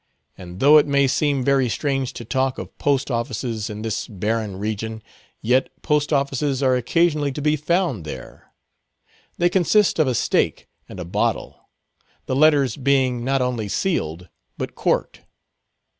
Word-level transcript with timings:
And 0.35 0.59
though 0.59 0.79
it 0.79 0.87
may 0.87 1.05
seem 1.05 1.43
very 1.43 1.69
strange 1.69 2.13
to 2.13 2.25
talk 2.25 2.57
of 2.57 2.75
post 2.79 3.11
offices 3.11 3.69
in 3.69 3.83
this 3.83 4.07
barren 4.07 4.55
region, 4.57 5.03
yet 5.43 5.69
post 5.83 6.11
offices 6.11 6.63
are 6.63 6.75
occasionally 6.75 7.31
to 7.33 7.39
be 7.39 7.55
found 7.55 8.03
there. 8.03 8.51
They 9.37 9.47
consist 9.47 9.99
of 9.99 10.07
a 10.07 10.15
stake 10.15 10.67
and 10.89 10.99
a 10.99 11.05
bottle. 11.05 11.69
The 12.25 12.35
letters 12.35 12.77
being 12.77 13.23
not 13.23 13.43
only 13.43 13.67
sealed, 13.69 14.27
but 14.57 14.73
corked. 14.73 15.21